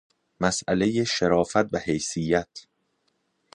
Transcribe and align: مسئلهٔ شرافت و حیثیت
مسئلهٔ 0.41 1.03
شرافت 1.17 1.65
و 1.73 1.77
حیثیت 1.87 2.49